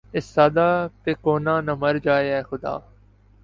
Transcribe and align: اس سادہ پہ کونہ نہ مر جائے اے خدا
اس 0.15 0.25
سادہ 0.35 0.67
پہ 1.03 1.11
کونہ 1.23 1.55
نہ 1.65 1.73
مر 1.81 1.95
جائے 2.05 2.27
اے 2.33 2.41
خدا 2.49 2.73